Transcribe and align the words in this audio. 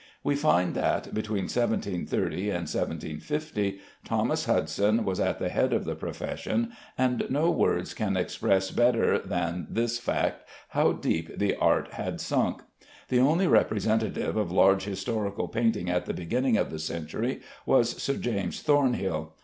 We 0.23 0.35
find 0.35 0.73
that, 0.73 1.13
between 1.13 1.43
1730 1.43 2.49
and 2.49 2.61
1750, 2.61 3.79
Thomas 4.03 4.45
Hudson 4.45 5.05
was 5.05 5.19
at 5.19 5.37
the 5.37 5.49
head 5.49 5.73
of 5.73 5.85
the 5.85 5.93
profession, 5.93 6.71
and 6.97 7.23
no 7.29 7.51
words 7.51 7.93
can 7.93 8.17
express 8.17 8.71
better 8.71 9.19
than 9.19 9.67
this 9.69 9.99
fact 9.99 10.43
how 10.69 10.93
deep 10.93 11.37
the 11.37 11.55
art 11.57 11.93
had 11.93 12.19
sunk. 12.19 12.63
The 13.09 13.19
only 13.19 13.45
representative 13.45 14.37
of 14.37 14.51
large 14.51 14.85
historical 14.85 15.47
painting 15.47 15.87
at 15.87 16.07
the 16.07 16.15
beginning 16.15 16.57
of 16.57 16.71
the 16.71 16.79
century 16.79 17.41
was 17.67 18.01
Sir 18.01 18.15
James 18.15 18.63
Thornhill. 18.63 19.33